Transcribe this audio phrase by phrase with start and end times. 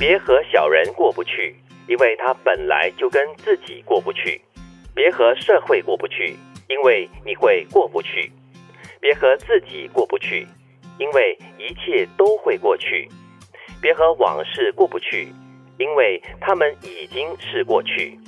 [0.00, 1.54] 别和小人过不去，
[1.86, 4.40] 因为他本来就跟自己过不去；
[4.94, 6.34] 别和社会过不去，
[6.70, 8.30] 因为你会过不去；
[8.98, 10.46] 别和自己过不去，
[10.98, 13.06] 因为一切都会过去；
[13.82, 15.28] 别和往事过不去，
[15.78, 18.18] 因为他们已经是过去；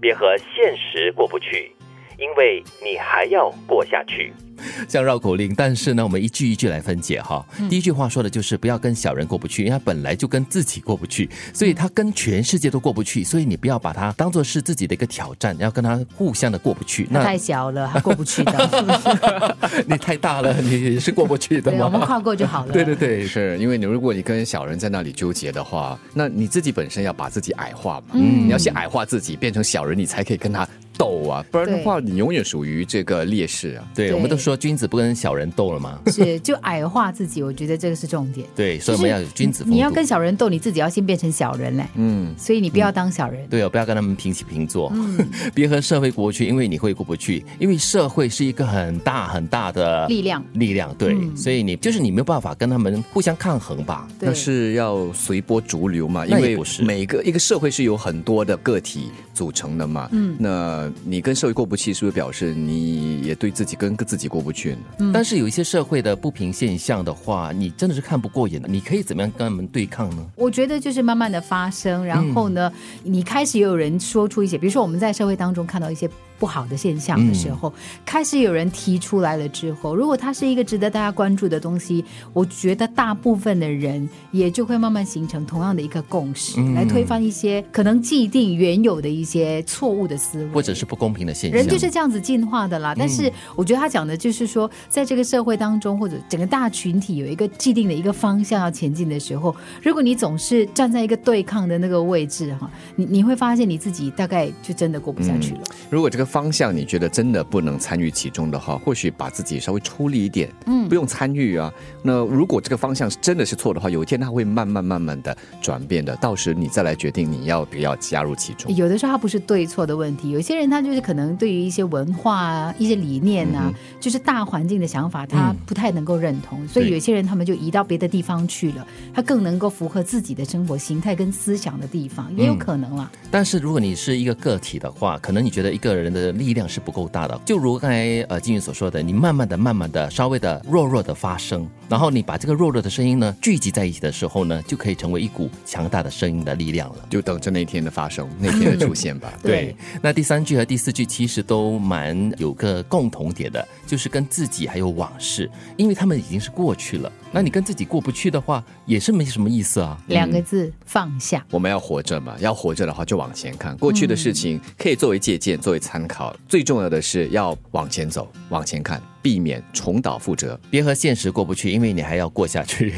[0.00, 1.72] 别和现实过不去，
[2.18, 4.32] 因为你还要过下去。
[4.88, 7.44] 像绕口令，但是呢，我们一句一句来分解哈。
[7.58, 17.06] 嗯第一句话说的就是不要跟小人过不去，因为他本来就跟自己过不去，所以他跟全世界都过不去，所以你不要把它当做是自己的一个挑战，要跟他互相的过不去。
[17.10, 19.56] 那太小了，他过不去的。
[19.86, 22.00] 你太大了，你是过不去的对，我们？
[22.00, 22.72] 跨过就好了。
[22.72, 30.66] 对对对，是因为你如果你跟小人在那里纠结的话，那你自己本身要把自己矮化嘛，嗯你要先矮化自己，变成小人，你才可以跟他
[30.98, 33.88] 斗啊，不然的话，你永远属于这个劣势啊。
[33.94, 35.98] 对，我们都说君子不跟小人斗了嘛。
[36.10, 38.46] 是就矮化自己，我觉得这个是重点。
[38.54, 39.74] 对，所以我们要有君子风度。
[39.74, 41.86] 你要跟小人斗，你自己要先变成小人嘞。
[41.94, 43.46] 嗯，所以你不要当小人。
[43.48, 45.18] 对哦，不要跟他们平起平坐，嗯
[45.54, 54.08] 别和社会过不去，因为你会过不去，因为社会是一个很大很大的力量力量对，嗯所以你就是你没有办法跟他们互相抗衡吧。
[54.18, 60.08] 对那是要随波逐流嘛，因为每个一个社会是由很多的个体组成的嘛。
[60.12, 64.78] 嗯那你跟社会过不去，是不是表示你也对自己跟自己过不去呢？
[64.98, 65.12] 嗯。
[65.12, 70.26] 但是有一些社会的不平现象的话，你真的是看不过眼的，你可以怎么样跟他们对抗呢？
[70.36, 72.72] 我觉得就是慢慢的发生，然后呢，
[73.02, 77.72] 你开始也有人说出一些，比如说我们在社会当中看到一些不好的现象的时候，
[78.04, 82.04] 开始有人提出来了之后，如果它是一个值得大家关注的东西，
[82.34, 91.58] 我觉得大部分的人也就会慢慢形成同样的一个共识，来推翻一些可能既定原有的一些错误的思维，或者是不公平的现象？
[91.58, 92.94] 人就是这样子进化的啦。
[92.96, 105.60] 但是我觉得他讲的就是说，在这个社会当中，或者整个大群体有一个既定的一个方向要前进的时候，如果你总是站在一个对抗的那个位置哈，你你会发现你自己大概就真的过不下去了。
[105.88, 111.72] 如果这个方向你觉得真的不能参与其中的话，或许把自己稍微抽离一点，嗯，不用参与啊。
[112.02, 118.74] 那如果这个方向是真的是错的话，有一天它会慢慢慢慢的转变的，到时你再来决定你要不要加入其中。
[118.74, 133.10] 有的时候它不是对错的问题，有些人他就是可能对于一些文化啊、一些理念啊，就是大环境的想法，他不太能够认同，所以有些人他们就移到别的地方去了，他更能够符合自己的生活形态跟思想的地方，也有可能啦。
[133.30, 137.40] 但是如果你是一个个体的话，可能你觉得一个人的力量是不够大的。
[137.44, 147.06] 就如刚才呃金宇所说的，你慢慢的、慢慢的、稍微的弱弱的发声，然后你把这个弱弱的声音呢聚集在一起的时候呢，就可以成为一股强大的声音的力量了。
[147.10, 149.32] 就等着那天的发生，那天的出现吧。
[149.42, 157.10] 对那第三句和第四句其实都蛮有个共同点的，就是跟自己还有往事，因为他们已经是过去了。
[157.30, 160.00] 那你跟自己过不去的话，也是没什么意思啊。
[160.08, 161.44] 两个字，放下。
[161.50, 170.56] 我们要活着嘛，要活着的话就往前看，过去的事情可以作为借鉴、作为参考，最重要的是要往前走，往前看，避免重蹈覆辙。
[170.70, 172.94] 别和现实过不去，因为你还要过下去。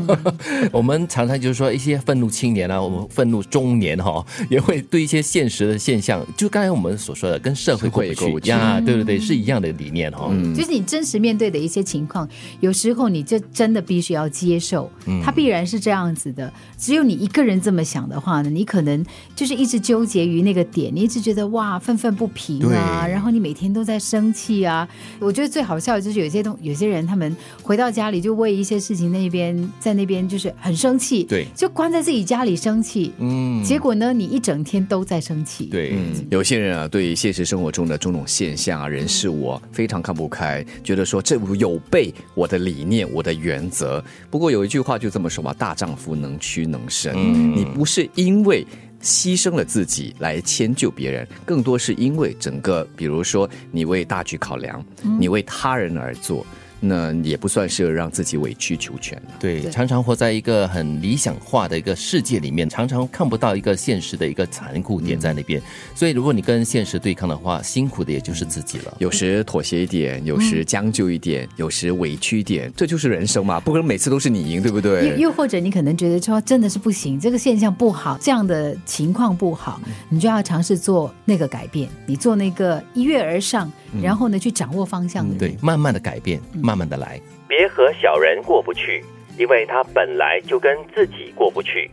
[0.72, 12.26] 我们常常就是说，一些愤怒青年啊，我们愤怒中年哈、也会对一些现实的现象，就刚才我们所说的，跟社会过不去去呀，对对对，是一样的理念哈、嗯就是你真实面对的一些情况，
[12.60, 14.90] 有时候你就真的必须要接受，
[15.22, 16.50] 它必然是这样子的。
[16.78, 19.04] 只有你一个人这么想的话呢，你可能
[19.36, 24.88] 就是一直纠结于那个点，你一直觉得哇愤愤不平啊，然后你每天都在生气啊。
[25.18, 35.90] 我觉得最好笑的就是有些东有些人他们回到家里就为一些事情那边在那边就是很生气，对就关在自己家里生气，嗯，结果呢你一整天都在生气，对。
[35.94, 44.02] 嗯，有些人啊，对现实生活中的种种现象啊、人事物啊，非常看不开，觉得说这有悖我的理念、我的原则。
[44.30, 47.12] 不过有一句话就这么说吧：大丈夫能屈能伸。
[47.16, 48.64] 嗯你不是因为。
[49.02, 54.84] 牺牲了自己来迁就别人，更多是因为整个，比如说你为大局考量，
[55.18, 56.44] 你为他人而做，
[56.80, 59.34] 那也不算是让自己委曲求全了。
[59.38, 65.60] 对，常常活在一个很理想化的一个世界里面，常常看不到一个现实的一个残酷点在那边。
[65.94, 68.96] 所以，如果你跟现实对抗的话，辛苦的也就是自己了。
[68.98, 75.16] 有时妥协一点，有时将就一点，有时委屈一点，这就是人生嘛，不可能每次都是你赢，对不又对？
[75.18, 83.70] 又或者你可能觉得说真的是不行，这个现象不好，这样的情况不好，你就要尝试做那个改变，你做那个一跃而上，
[84.02, 85.38] 然后呢去掌握方向的人。
[85.38, 87.20] 对，慢慢的改变，慢慢的来。
[87.48, 89.04] 别和小人过不去，
[89.38, 91.90] 因为他本来就跟自己过不去；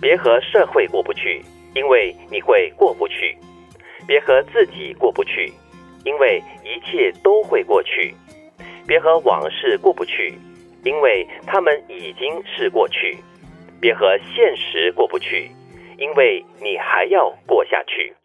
[0.00, 1.40] 别和社会过不去，
[1.74, 3.36] 因为你会过不去；
[4.06, 5.52] 别和自己过不去，
[6.04, 8.12] 因为一切都会过去；
[8.86, 10.34] 别和往事过不去，
[10.84, 13.16] 因为他们已经是过去；
[13.80, 15.50] 别和现实过不去，
[15.98, 18.16] 因为你还要过下去。